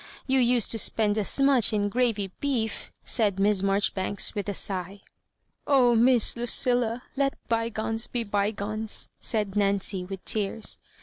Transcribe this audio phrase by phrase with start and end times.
[0.25, 5.01] You used to spend as much in gravy bee^'* said Miss Marjoribanks with a sigh."
[5.67, 10.79] Oh, Miss Lucilla, let bygones be bygones," said Nancy, with tears.